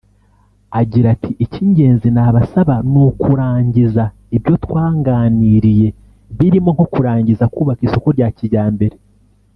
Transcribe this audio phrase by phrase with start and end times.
[0.79, 4.03] Agira ati “Icy’ingenzi nabasaba ni ukurangiza
[4.37, 5.87] ibyo twanganiriye
[6.37, 8.95] birimo nko kurangiza kubaka isoko rya Kijyambere